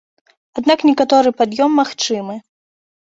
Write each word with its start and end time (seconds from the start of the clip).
Аднак 0.61 0.79
некаторы 0.89 1.33
пад'ём 1.41 1.69
магчымы. 1.81 2.39